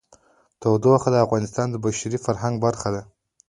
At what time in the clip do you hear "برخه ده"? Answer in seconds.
2.65-3.01